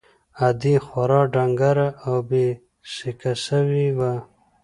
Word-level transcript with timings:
ادې 0.47 0.75
خورا 0.85 1.21
ډنگره 1.33 1.87
او 2.07 2.15
بې 2.29 2.47
سېکه 2.93 3.33
سوې 3.45 3.87
وه. 3.97 4.13